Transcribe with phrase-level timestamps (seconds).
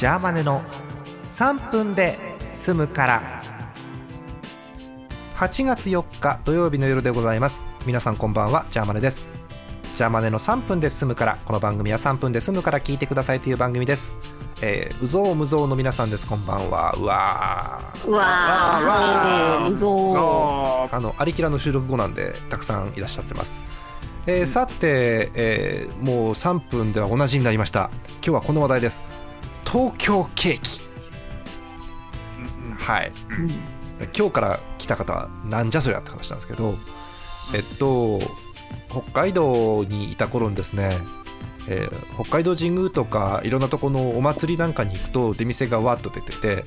[0.00, 0.62] ジャーマネの
[1.24, 2.18] 3分で
[2.54, 3.42] 済むから。
[5.36, 7.66] 8月4日土曜日の夜でございます。
[7.84, 9.28] 皆さんこんばんはジャーマネです。
[9.94, 11.38] ジャーマネの3分で済むから。
[11.44, 14.14] この番組は3分で済むから聞いてくださいという番組です。
[14.62, 16.26] えー、うぞうむぞうの皆さんです。
[16.26, 16.94] こんばんは。
[16.96, 19.70] うわうわー。
[19.70, 23.60] うぞあのありきらの収録後なんでたくさんいらっしゃってます。
[24.26, 27.90] えー、さて、えー、もう3分では同じになりました。
[28.12, 29.02] 今日はこの話題です
[29.70, 30.80] 東京ケーキ、
[32.76, 33.48] はい、うん、
[34.16, 36.74] 今日から来た方はなんじゃそりゃって話なんですけど
[37.54, 38.18] えっと
[38.88, 40.98] 北海道にいた頃にですね
[41.68, 46.64] えー、北海道神宮とかいろんなとこのお祭りなんかに行くと出店がわっと出てて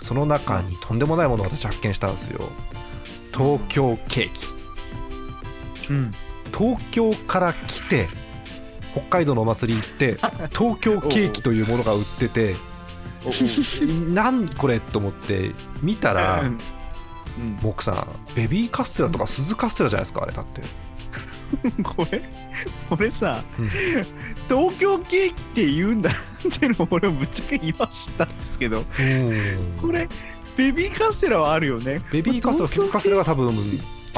[0.00, 2.48] その中にとんでもないものを私発見したんですよ。
[3.34, 6.12] 東京ケーキ、うん、
[6.56, 8.08] 東京から来て
[8.92, 10.16] 北海道のお祭り行って
[10.56, 12.56] 東京ケーキというものが売ってて
[14.12, 16.58] なんこれと思って見たら、うん、
[17.62, 20.62] 僕さんベビーカステラとか鈴カステラじゃないですかあれだって。
[21.82, 22.22] これ
[22.88, 23.68] これさ、うん、
[24.48, 28.84] 東京ケーキって言うんだってのを俺ぶっちゃけ今知ったんですけど
[29.82, 30.08] これ
[30.56, 32.02] ベビーカステラはあるよね。
[32.12, 33.54] ベビーカステラ鈴カステラが多分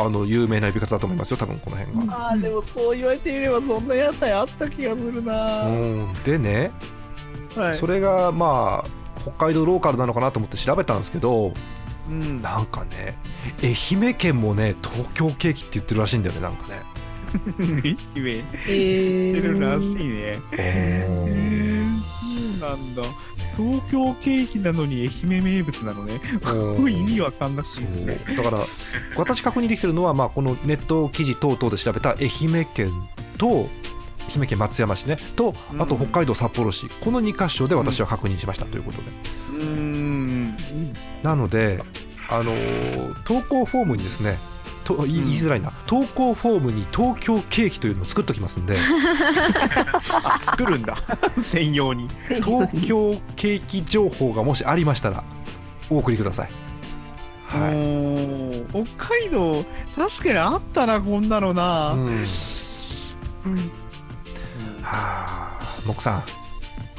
[0.05, 2.17] あの有名な呼び方だと思いますよ多分この辺が。
[2.17, 5.67] ああでもそう言われてみればそんな屋台あった気がするな。
[6.25, 6.70] でね、
[7.56, 11.53] はい、それがまあ北海道ローカルなのかなと思って調べたんですけど、
[12.09, 13.17] うん、なんかね
[13.62, 13.75] 愛
[14.09, 16.83] 媛県もね東京ケーキって言ってるらしいんだよねなんかね。
[17.59, 18.44] 愛媛。
[18.66, 20.03] 言ってるらしいね。
[20.03, 21.06] へえ
[22.61, 23.03] そうなんだ
[23.56, 26.20] 東京ケーキなのに愛媛名物なのね。
[26.91, 28.19] 意味わかんなくてですね。
[28.36, 28.67] だから、
[29.17, 32.28] 私確認できてるのは、まあ、このネット記事等々で調べた愛
[32.61, 32.91] 媛県
[33.39, 33.69] と、
[34.28, 39.05] 愛媛県松山市ね、と、あと北海道札幌市、この2箇所で私は確認しましたということで。
[39.50, 40.56] うん。
[41.22, 41.82] なので、
[42.28, 42.55] あの
[43.25, 44.38] 投稿フォームにですね、
[44.84, 48.75] と言いづらいな、投稿フォームに東京ケーキというのを作っときますんで。
[50.43, 50.97] 作るんだ。
[51.43, 52.09] 専用に。
[52.43, 55.22] 東京ケーキ情報がもしありましたら
[55.91, 56.50] お送りください。
[57.47, 58.84] はい。
[58.97, 62.25] 北海道確かにあったなこんなのな、うん、うん、
[64.82, 66.22] はあ木さん。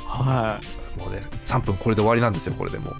[0.05, 0.83] はい。
[0.99, 2.95] もうね3分これで終わりなんですよこれでもう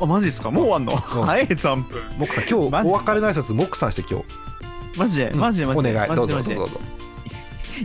[0.00, 0.50] あマジですか？
[0.50, 4.26] もう終わんの、うん、 早い3分モクさん今日お別れの挨拶モクさんして今日。
[4.98, 5.30] マジで？
[5.30, 5.66] マジで？
[5.66, 6.16] マジで、お願い。
[6.16, 6.80] どうぞどうぞどうぞ。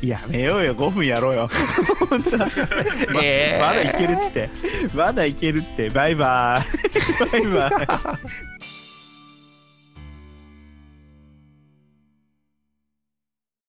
[0.03, 1.49] やめようよ5分やろうよ。
[3.23, 4.49] えー、まだいけるって。
[4.93, 5.89] まだいけるって。
[5.89, 7.31] バイバイ。
[7.31, 7.71] バイバイ